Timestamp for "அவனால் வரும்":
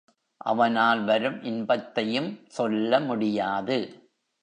0.41-1.43